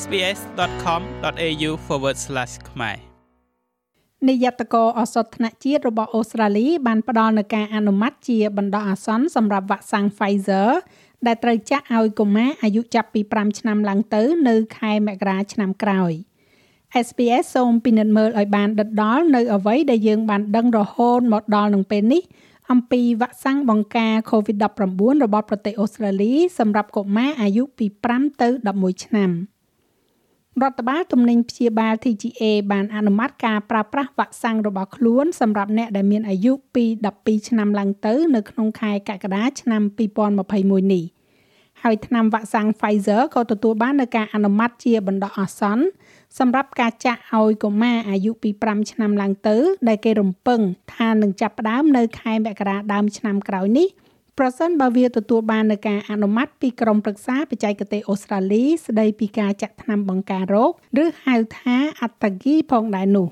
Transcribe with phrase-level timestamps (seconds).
[0.00, 1.70] sbs.com.au/
[2.70, 2.96] ខ្មែរ
[4.28, 10.68] នាយត្តករអសតថ្នាក់ជាតិរបស់អូស្ត្រាលីបានផ្ដល់នូវការអនុម័តជាបណ្ដោះអាសន្នសម្រាប់វ៉ាក់សាំង Pfizer
[11.26, 16.12] ដែលត្រូវចាក់ឲ្យកុមារអាយុចាប់ពី5ឆ្នាំឡើងទៅ នៅខែមករាឆ្នាំក្រោយ
[17.06, 22.22] SPS សូមពិនិត្យមើលឲ្យបានដិតដល់នៅអ្វីដែលយើងបានដឹងរហូតមកដល់នឹងពេលនេះ
[22.70, 28.48] អំពីវ៉ាក់សាំងបង្ការ COVID-19 របស់ប្រទេសអូស្ត្រាលីសម្រាប់កុមារអាយុពី5ទៅ
[28.80, 29.32] 11ឆ្នាំ។
[30.60, 32.42] រដ្ឋបាលទំនិញព្យាបាល TGA
[32.72, 36.84] បានអនុម័តការប្រើប្រាស់វ៉ាក់សាំងរបស់ខ្លួនសម្រាប់អ្នកដែលមានអាយុពី
[37.16, 39.82] 12ឆ្នាំឡើងទៅនៅក្នុងខែកក្កដាឆ្នាំ
[40.38, 41.04] 2021នេះ
[41.82, 45.84] ហើយថ្នាំវ៉ាក់សាំង Pfizer ក៏ទទួលបាននូវការអនុម័តជាបណ្ដោះអាសន្ន
[46.38, 49.56] សម្រាប់ការចាក់ឲ្យកុមារអាយុពី5ឆ្នាំឡើងទៅ
[49.88, 50.60] ដែលគេរំពឹង
[50.94, 53.88] ថានឹងចាប់ផ្ដើមនៅខែមករាដើមឆ្នាំក្រោយនេះ
[54.38, 63.28] ប្រសិនបើវាទទួលបាននូវការអនុម័តពីក្រុមប្រឹក្សាបច្ចេកទេសអូស្ត្រាលីស្ដីពីការចាក់ថ្នាំបង្ការរោគឬហៅថាអត្តគីផងដែរនោះ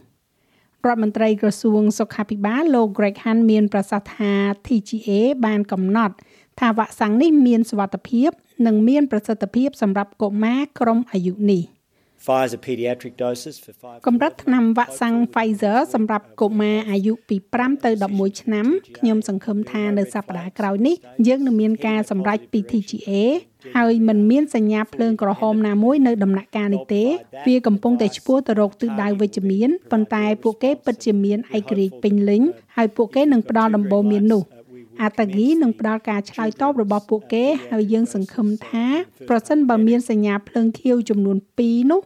[0.86, 4.33] រដ្ឋមន្ត្រីក្រសួងសុខាភិបាលលោក Greg Hunt មានប្រសាសន៍ថា
[4.66, 5.11] TGA
[5.47, 6.14] បានកំណត់
[6.61, 8.30] ថាវ៉ាក់សាំងនេះមានសុវត្ថិភាព
[8.67, 11.62] និងមានប្រសិទ្ធភាពសម្រាប់កុមារក្រុមអាយុនេះ។
[12.26, 20.96] Pfizer pediatric doses for 5កម្រិតថ្នាំវ៉ាក់សាំង Pfizer សម្រាប់កុមារអាយុពី5ទៅ11ឆ្នាំខ្ញុំសង្ឃឹមថានៅសប្តាហ៍ក្រោយនេះ
[21.27, 23.10] យើងនឹងមានការសម្រេចពី TGA
[23.77, 27.04] ហើយมันមានសញ្ញាភ្លើងក្រហមណាមួយនៅដំណាក់កាលនេះទេ
[27.46, 32.42] វាកំពុងតែឆ្ពោះទៅរកទិសដៅវិជ្ជមានប៉ុន្តែពួកគេពិតជាមានឯករាជ្យពេញលេញ
[32.77, 34.42] ហើយពួកគេនឹងផ្ដល់ដំបូន្មាននោះ
[35.00, 38.86] អាតាហ្គីនឹងផ្ដល់ការឆ្លើយតបរបស់ពួកគេហើយយើងសង្ឃឹមថា
[39.28, 42.02] ប្រសិនបើមានសញ្ញាភ្លើងខៀវចំនួន2នោះ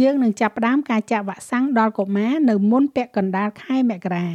[0.00, 4.28] យើងនឹងចាប់ផ្ដើមការចាក់វ៉ាក់សាំងដល់កុមារនៅមុនពាក់កណ្ដាលខែមករា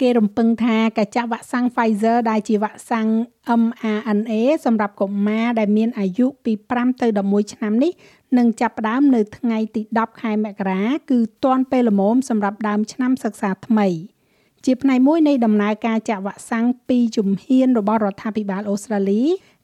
[0.00, 3.08] គេរំពឹងថាការចាក់វ៉ាក់សាំង Pfizer ដែលជាវ៉ាក់សាំង
[3.62, 4.32] mRNA
[4.64, 7.92] សម្រាប់កុមារដែលមានអាយុពី5ទៅ11ឆ្នាំនេះ
[8.38, 13.88] នឹងចាប់ផ្ដើមនៅថ្ងៃទី10ខែមករាគឺទាន់ពេលល្មមសម្រាប់ដើមឆ្នាំសិក្សាថ្មី។
[14.64, 19.22] ជាផ្នែកមួយនៃដំណើរការចាក់វ៉ាក់សាំងពីជំហានរបស់រដ្ឋាភិបាលអូស្ត្រាលី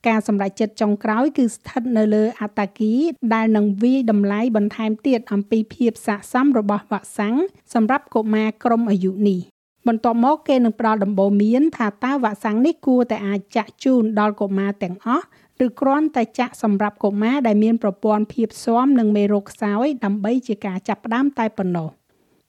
[0.08, 2.94] ការសម្រេចចិត្តចុងក្រោយគឺស្ថិតនៅលើអតាគី
[3.34, 7.36] ដែលនឹងវាយតម្លៃបន្ថែមទៀតអំពីភាពស័ក្តិសមរបស់វ៉ាក់សាំង
[7.74, 9.40] សម្រាប់កុមារក្រុមអាយុនេះ
[9.88, 15.24] បន្ទាប់មកគេនឹងផ្ដល់ដំបូន្មានថាតើវ៉ាក់សាំងនេះគួរតែអាចចាក់ជូនដល់កុមារទាំងអស់
[15.66, 21.88] ឬគ្រាន់តែចាក់សម្រាប់កុមារដែលមានប្រព័ន្ធភាពស៊ាំនឹងមេរោគខ្សោយដើម្បីជាការចាប់ផ្ដើមតែប៉ុណ្ណោះ។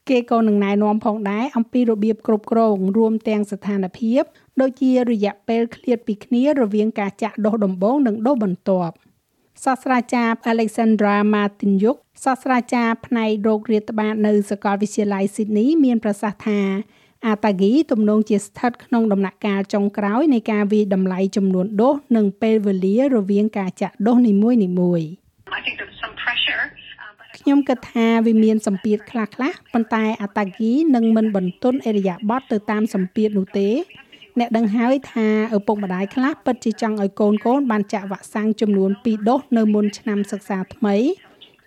[0.10, 4.24] គេក៏នឹងណែនាំផងដែរអំពីរបៀបគ្រប់គ្រងរួមទាំងស្ថានភាព
[4.62, 8.94] ដូចជារយៈពេលឃ្លាតពីគ្នារវាងការចាក់ដុសដំបូងនិងដុសបន្ទាប់
[9.64, 16.62] សាស្ត្រាចារ្យ Alexandra Martinyuk សាស្ត្រាចារ្យផ្នែករោគរាតត្បាតនៅសាកលវិទ្យាល័យ Sydney មានប្រសាសន៍ថា
[17.26, 25.08] អាតាហ្គីទំនងជាស្ថិតក្នុងដំណាក់កាលចុងក្រោយនៃការវិយតម្លៃចំនួនដូសនិងពេលវេលារវាងការចាក់ដូសនីមួយៗ
[27.48, 29.30] ខ្ញុំគិតថាវាមានសម្ពាធខ្លះៗ
[29.74, 33.70] ប៉ុន្តែអតាគីនឹងមិនបន្ទន់អេរយាប័តទៅតាមសម្ពាធនោះទេ
[34.40, 40.96] អ្នកដឹងហើយថាឪពុកម្ដាយខ្លះពិតជាចង់ឲ្យកូនកូនបានចាក់វ៉ាក់សាំងចំនួន2ដូសនៅមុនឆ្នាំសិក្សាថ្មី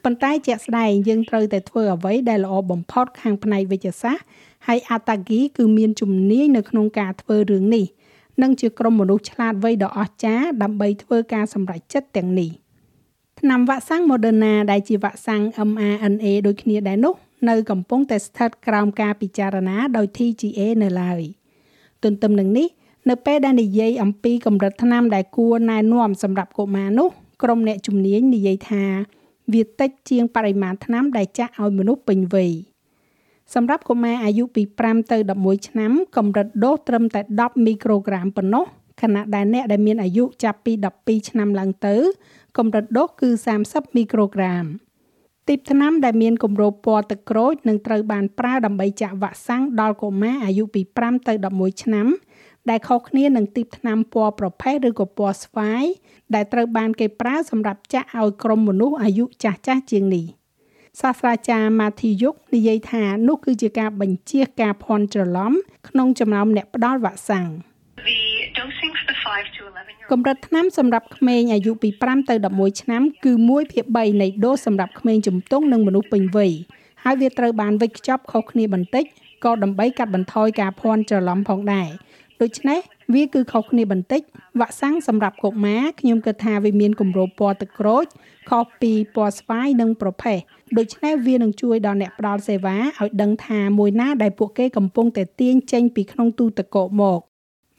[0.04, 4.24] ប៉ុន្តែជាក់ស្ដែងយើងត្រូវតែធ្វើអ្វីដែលល្អបំផុតខាងផ្នែកវិទ្យាសាស្ត្រ
[4.66, 7.86] ហើយអាតាគីគឺមានជំនាញនៅក្នុងការធ្វើរឿងនេះ
[8.42, 12.50] និងជាក្រុមមនុស្សឆ្លាតវៃដ៏អស្ចារ្យដើម្បីធ្វើការសម្រេចចិត្តទាំងនេះ។
[13.40, 17.14] ថ្នាំវ៉ាក់សាំង Moderna ដែលជាវ៉ាក់សាំង mRNA ដូចគ្នាដែរនោះ
[17.48, 21.22] នៅកំពុងតែស្ថិតក្រោមការពិចារណាដោយ TGA នៅឡើយ
[22.02, 22.68] ទន្ទឹមនឹងនេះ
[23.08, 27.08] នៅពេលដែលនិយាយអំពីកម្រិតថ្នាំដែលគួរណែនាំសម្រាប់កុមារនោះ
[27.42, 28.84] ក្រុមអ្នកជំនាញនិយាយថា
[29.52, 32.52] វាតិចជាងបរិមាណថ្នាំដែលចាក់ឲ្យមនុស្សពេញវ័យ
[33.54, 38.64] សម្រាប់កុមារអាយុពី5ទៅ11ឆ្នាំកម្រិតដូសត្រឹមតែ10មីក្រូក្រាមប៉ុណ្ណោះ
[39.02, 40.72] ខណៈដែលអ្នកដែលមានអាយុចាប់ពី
[41.02, 41.96] 12ឆ្នាំឡើងទៅ
[42.58, 43.28] កម្រិតដូសគឺ
[43.64, 44.64] 30មីក្រូក្រាម
[45.48, 52.06] ទីបថ្នាំដែលមានគម្របពណ៌ទឹកក្រូចនឹងត្រូវបានប្រើដើម្បីចាក់វ៉ាក់សាំងដល់កុមារអាយុពី5ទៅ11ឆ្នាំ
[52.70, 55.84] ដែលខុសគ្នានឹងទីបថ្នាំពណ៌ប្រផេះឬក៏ពណ៌ស្វាយ
[56.34, 60.26] ដែលត្រូវបានគេប្រើសម្រាប់ចាក់ឲ្យក្រុមមនុស្សអាយុចាស់ចាស់ជាងនេះ
[61.00, 65.52] សាស្ត្រាចារ្យម៉ាធីយុកនិយាយថានោះគឺជាការបញ្ជាការភ័ន្តច្រឡំ
[65.88, 67.48] ក្នុងចំណោមអ្នកផ្ដល់វ៉ាក់សាំង
[68.08, 68.20] The
[68.56, 76.52] dosing for the 5 to 11កម្រិតថ្នាំសម្រាប់ក្មេងអាយុពី5ទៅ11ឆ្នាំគឺ1ភាគ3នៃដូសសម្រាប់ក្មេងជំទង់និងមនុស្សពេញវ័យ
[77.04, 79.04] ហើយវាត្រូវបានវេចខ្ចប់ខុសគ្នាបន្តិច
[79.44, 81.88] ក៏ដើម្បីកាត់បន្ថយការភ័ន្តច្រឡំផងដែរ
[82.42, 82.80] ដូច្នេះ
[83.14, 84.22] វាគឺខុសគ្នាបន្តិច
[84.60, 88.04] វ៉ាក់សាំងសម្រាប់កុមារខ្ញុំគិតថាវាមានគម្របពណ៌ទឹកក្រូច
[88.50, 90.38] ខុសពីពណ៌ស្វាយនិងប្រផេះ
[90.78, 97.20] ដូច្នេះវានឹងជួយដល់អ្នកផ្ដល់សេវាឲ្យដឹងថាមួយណាដែលពួកគេកំពុងតែទាញចេញពីក្នុងទូទឹកកកមក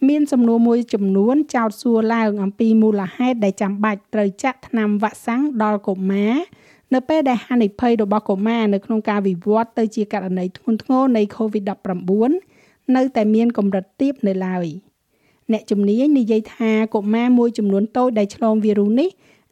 [0.09, 6.35] មានសំណួរមួយចំនួនចោទសួរឡើងអំពីមូលហេតុដែលចាំបាច់ត្រូវចាក់ថ្នាំវ៉ាក់សាំងដល់កុមារ
[6.93, 14.67] នៅពេលដែលហានិភ័យរបស់កុមារនៅក្នុងការវិវត្តទៅជាករណីធ្ងន់ធ្ងរនៃ COVID-19 នៅតែមានកម្រិតទាបនៅឡើយ
[15.51, 19.09] អ្នកជំនាញនិយាយថាកុមារមួយចំនួនតូចដែលឆ្លងវីរុសនេះ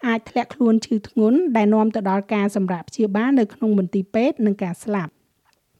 [0.07, 5.12] អាចធ្លាក់ខ្លួនឈឺធ្ងន់ដែលនាំទៅដល់ការសម្រាកព្យាបាលនៅក្នុងមន្ទីរពេទ្យនិងការស្លាប់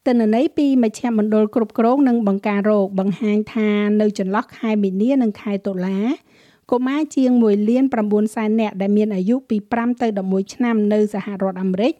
[0.06, 3.70] ទិន្នន័យពីមជ្ឈមណ្ឌលគ្រប់គ្រងនិងបង្ការរោគបង្ហាញថា
[4.02, 6.00] នៅចន្លោះខែមីនានិងខែតុលា
[6.72, 11.94] កុមារជាង1លាន9សែននាក់ដែលមានអាយុពី5ទៅ11ឆ្នាំនៅសហរដ្ឋអាមេរិក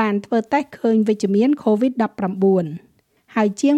[0.00, 2.66] បានធ្វើតេស្តឃើញវិជ្ជមាន COVID-19
[3.34, 3.74] ហើយជាង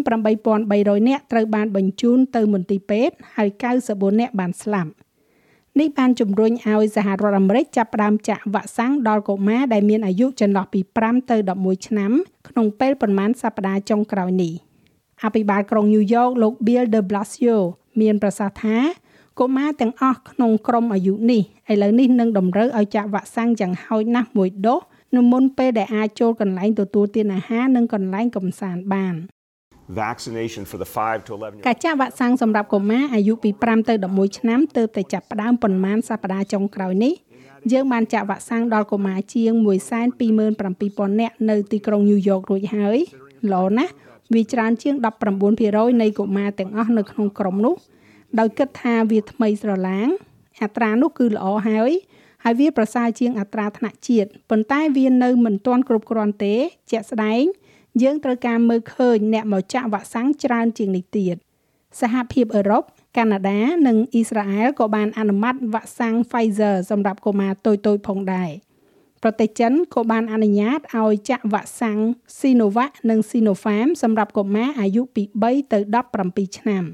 [0.52, 3.48] 8300នាក់ត្រូវបានបញ្ជូនទៅមន្ទីរពេទ្យហើយ
[3.84, 4.90] 94នាក់បានស្លាប់
[5.78, 12.12] នេះបានជំរុញឲ្យសហរដ្ឋអាមេរិកចាប់ផ្ដើមចាក់វ៉ាក់សាំងដល់កុមារដែលមានអាយុចន្លោះពី5ទៅ11ឆ្នាំ
[12.48, 14.52] ក្នុងពេលប្រមាណសប្តាហ៍ចុងក្រោយនេះ
[15.24, 17.56] អភិបាលក្រុងញូវយ៉កលោក Bill de Blasio
[18.00, 18.76] មានប្រសាសន៍ថា
[19.38, 24.80] កុមារទាំងអស់ក្នុងក្រុមអាយុនេះឥឡូវនេះនឹងតម្រូវឲ្យចាក់វ៉ាក់សាំងយ៉ាងហោចណាស់មួយដូស
[25.16, 29.14] នៅមុនពេលដែលអាចចូលកន្លែងទទួលទានអាហារនិងកន្លែងកម្សាន្តបាន
[30.02, 37.14] vaccination for the 5 to 11ការចាក់វ៉ាក់សាំងសម្រាប់កុមារអាយុពី5ទៅ11ឆ្នាំទើបតែចាប់ផ្ដើមប៉ុន្មានសប្តាហ៍ចុងក្រោយនេះ
[37.72, 39.52] យើងបានចាក់វ៉ាក់សាំងដល់កុមារជាង
[40.16, 42.98] 127,000នាក់នៅទីក្រុងញូវយ៉ករួចហើយ
[43.52, 43.92] ល្អណាស់
[44.34, 44.94] វាច្រើនជាង
[45.48, 47.74] 19%នៃកុមារទាំងអស់នៅក្នុងក្រុមនោះ
[48.38, 50.08] ដោយគិតថាវាថ្មីស្រឡាង
[50.62, 51.92] អត្រានោះគឺល្អហើយ
[52.44, 56.54] ហើយវាប្រសើរជាងអត្រាថ្នាក់ជាតិប៉ុន្តែវានៅមិនទាន់គ្រប់គ្រាន់ទេ
[56.90, 57.42] ជាក់ស្ដែង
[58.02, 61.36] យើងត្រូវការមើលឃើញអ្នកមកចាក់វ៉ាក់សាំងច្រើនជាងនេះទៀត
[62.00, 62.82] សហភាពអឺរ៉ុប
[63.16, 68.50] កាណាដា និងអ៊ីស្រាអែលក៏បានអនុម័តវ៉ាក់សាំង Pfizer សម្រាប់កុមារតូចៗផងដែរ
[69.22, 71.98] ប្រទេសចិនក៏បានអនុញ្ញាតឲ្យចាក់វ៉ាក់សាំង
[72.38, 75.78] Sinovac និង Sinopharm សម្រាប់កុមារអាយុពី3ទៅ
[76.18, 76.84] 17ឆ្នាំ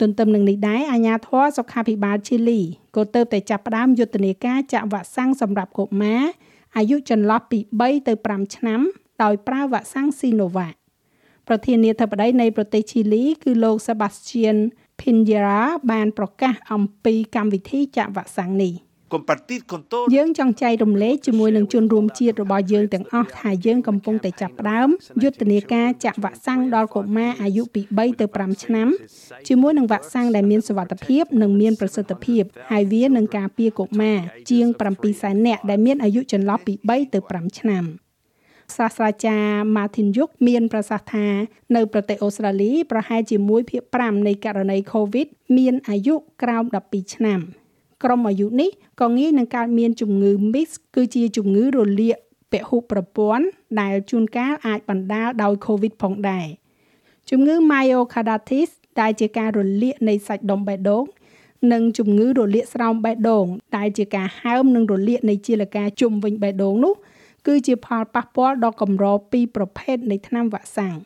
[0.00, 2.60] ទន្ទឹមនឹងនេះដែរអាជ្ញាធរសុខាភិបាលឈីលី
[2.96, 6.22] ក៏ទើបតែចាប់ផ្ដើមយុទ្ធនាការចាក់វ៉ាក់សាំងសម្រាប់កុមារ
[6.76, 8.80] អាយុចន្លោះពី3ទៅ5ឆ្នាំ
[9.22, 10.74] ដោយប្រើវ៉ាក់សាំង Sinovac
[11.48, 14.58] ប្រធានាធិបតីនៃប្រទេសឈីលី គឺលោក Sebastian
[15.00, 18.74] Piñera បានប្រកាសអំពីកម្មវិធីចាក់វ៉ាក់សាំងនេះ
[19.14, 24.88] compartir con todo យើងចង់ចែករំលែកជាមួយនឹងជនរួមជាតិរបស់យើងទាំងអស់ថាយើងកំពុងតែចាប់ផ្ដើម
[25.22, 28.88] យុទ្ធនាការចាក់វ៉ាក់សាំងដល់កុមារអាយុពី3ទៅ5ឆ្នាំ
[29.48, 34.18] ជាមួយនឹងវ៉ាក់សាំងដែលមានសុវត្ថិភាពនិងមានប្រសិទ្ធភាពហើយវានឹងការពារកុមារ
[34.50, 37.84] ជាង7សែននាក់ដែលមានអាយុចន្លោះពី3ទៅ5ឆ្នាំ។
[38.76, 41.26] សាស្ត្រាចារ្យ Martin Yuk មានប្រសាសន៍ថា
[41.76, 45.26] នៅប្រទេសអូស្ត្រាលីប្រហែលជា1ភាគ5នៃករណី COVID
[45.56, 47.40] មានអាយុក្រោម12ឆ្នាំ
[48.04, 48.70] ក្រុមអាយុនេះ
[49.00, 52.16] ក៏ងាយនឹងកើតមានជំងឺ Mix គឺជាជំងឺរលាក
[52.52, 53.44] ពហុប្រព័ន្ធ
[53.80, 56.46] ដែលជួនកាលអាចបណ្ដាលដោយ COVID ផងដែរ
[57.30, 58.70] ជំងឺ myocarditis
[59.00, 61.04] ដែលជាការរលាកនៃសាច់ដុំបេះដូង
[61.72, 63.46] និងជំងឺរលាកស្រោមបេះដូង
[63.76, 66.94] ដែលជាការហើមនិងរលាកនៃជាលកាជុំវិញបេះដូងនោះ
[67.46, 70.96] គឺជាផលប៉ះពាល់ដ៏កម្រពីប្រភេទនៃថ្នាំវ៉ាក់សាំង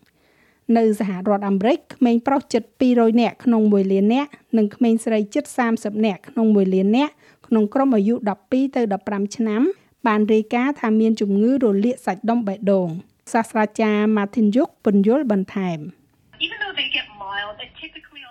[0.76, 2.62] នៅសហរដ្ឋអាមេរិកក្មេងប្រុសជិត
[2.92, 5.44] 200នាក់ក្នុង1លាននាក់និងក្មេងស្រីជិត
[5.74, 7.12] 30នាក់ក្នុង1លាននាក់
[7.46, 8.14] ក្នុងក្រុមអាយុ
[8.46, 9.62] 12ទៅ15ឆ្នាំ
[10.06, 12.88] បានរាយការណ៍ថាមានជំងឺរលាកសាច់ដុំបេះដូង
[13.32, 15.78] សាស្ត្រាចារ្យ Martin Yuk ពន្យល់បន្ថែម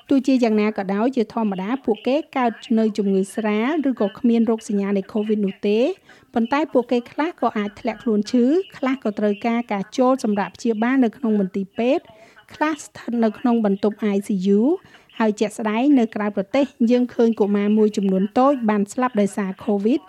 [0.10, 5.80] ទោះជាយ៉ាងណាក៏ដោយជាធម្មតាពួកគេកើតនៅជំងឺស្រាលឬក៏គ្មានរោគសញ្ញានៃ COVID នោះទេ
[6.34, 8.46] ប៉ុន្តែពួកគេខ្លះក៏អាចធ្លាក់ខ្លួនឈឺ
[8.78, 12.04] ខ្លះក៏ត្រូវការការចូលសម្រាប់ព្យាបាលនៅក្នុងមន្ទីរពេទ្យ
[12.54, 14.62] ខ្លះស្ថិតនៅក្នុងបន្ទប់ ICU
[15.20, 20.02] ហើយជាក់ស្ដែងនៅក្រៅប្រទេសយើងឃើញកុមារមួយចំនួនតូចបានស្លាប់ដោយសារ COVID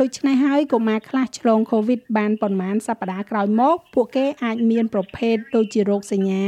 [0.00, 6.46] ដូច្នេះហើយកុមារខ្លះឆ្លង COVID បានប៉ុន្មានសប្តាហ៍ក្រោយមក ពួកគេអាចមានប្រភេទដូចជារោគសញ្ញា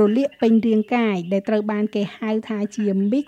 [0.00, 3.26] រលាកពេញរាងកាយដែលត្រូវបានគេហៅថាជា mix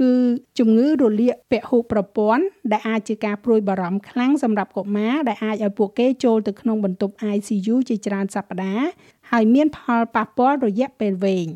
[0.00, 0.12] គឺ
[0.58, 8.86] ជំងឺរលាកពហុប្រព័ន្ធដែលអាចជាការព្រួយបារម្ភខ្លាំងសម្រាប់កុមារដែលអាចឲ្យពួកគេចូលទៅក្នុងបន្ទប់ ICU ជាច្រើនសប្តាហ៍
[9.30, 11.48] ហើយមានផលប៉ះពាល់រយៈពេលវែង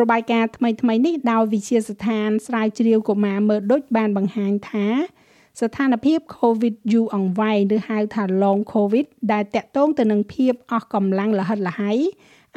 [0.00, 4.88] របាយការណ៍ថ្មីៗនេះដោយវិទ្យាស្ថានស្រាវជ្រាវកុមារមើលដូចបានបង្ហាញថា
[5.60, 11.92] ស្ថានភាព COVID យូរអង្វែងឬហៅថា long COVID ដែលតាក់ទងទៅនឹងភាពអស់កម្លាំងលហិតល្ហៃ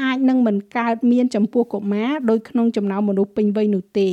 [0.02, 4.10] អាចនឹងមិនកើតមានចំពោះកុមារដោយក្នុងចំណោមមនុស្សពេញវ័យនោះទេ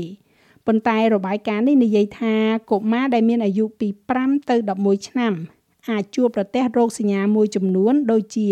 [0.66, 2.34] ប៉ុន្តែរបាយការណ៍នេះនិយាយថា
[2.70, 3.88] កុមារដែលមានអាយុពី
[4.18, 5.32] 5ទៅ11ឆ្នាំ
[5.90, 8.48] អាចជួបប្រទះរោគសញ្ញាមួយចំនួន ដូចជា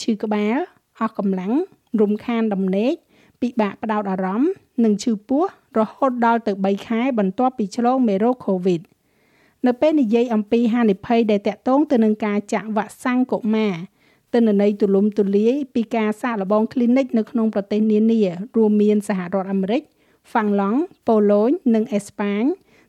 [0.00, 0.56] ឈឺក្បាល
[1.00, 1.52] អស់កម្លាំង
[2.00, 2.94] រំខានដំណេក
[3.40, 4.50] ពិបាកផ្ដោតអារម្មណ៍
[4.84, 5.44] និងឈឺពោះ
[5.78, 8.80] រហូតដល់ទៅ3ខែបន្ទាប់ពីឆ្លងមេរោគ COVID
[9.66, 13.74] នៅពេលនិយាយអំពីហានិភ័យដែលតាក់ទងទៅនឹងការចាក់វ៉ាក់សាំងកុមារ
[14.34, 18.20] ទិន្នន័យទូលំទូលាយពីការសាកល្បង clinic នៅក្នុងប្រទេសនានា
[18.56, 19.82] រួមមានសហរដ្ឋអាមេរិក
[20.30, 22.42] ហ្វាំងឡង់ប៉ូឡូញនិងអេស្ប៉ាញ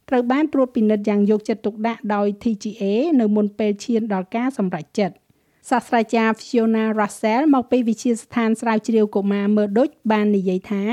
[0.10, 2.84] ត្រូវបានត្រួតពិនិត្យយ៉ាងយកចិត្តទុកដាក់ដោយ TGA
[3.22, 5.16] នៅមុនពេលឈានដល់ការសម្រេចចិត្ត
[5.70, 10.84] សាស្ត្រាចារ្យ Fiona Russell មកពីវិទ្យាស្ថានស្រាវជ្រាវកុមារ Murdoch បាននិយាយថា